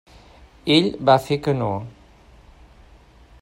[0.75, 1.69] Ell va fer que no.